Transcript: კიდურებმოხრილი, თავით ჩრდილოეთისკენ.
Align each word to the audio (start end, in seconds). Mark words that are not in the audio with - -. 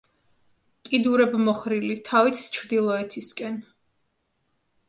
კიდურებმოხრილი, 0.89 1.97
თავით 2.09 2.41
ჩრდილოეთისკენ. 2.57 3.63